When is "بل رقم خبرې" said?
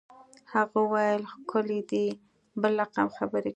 2.61-3.47